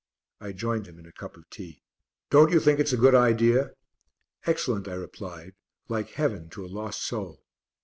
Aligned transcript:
I 0.39 0.51
joined 0.53 0.87
him 0.87 0.97
in 0.97 1.05
a 1.05 1.11
cup 1.11 1.37
of 1.37 1.47
tea. 1.51 1.83
"Don't 2.31 2.51
you 2.51 2.59
think 2.59 2.79
it's 2.79 2.91
a 2.91 2.97
good 2.97 3.13
idea?" 3.13 3.73
"Excellent," 4.47 4.87
I 4.87 4.95
replied, 4.95 5.53
"like 5.89 6.09
heaven 6.13 6.49
to 6.49 6.65
a 6.65 6.65
lost 6.65 7.03
soul." 7.03 7.43